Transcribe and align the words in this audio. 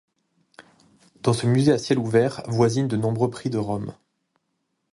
Dans 1.21 1.33
ce 1.33 1.45
musée 1.45 1.71
à 1.71 1.77
ciel 1.77 1.99
ouvert 1.99 2.41
voisinent 2.47 2.87
de 2.87 2.97
nombreux 2.97 3.29
prix 3.29 3.51
de 3.51 3.59
Rome. 3.59 3.93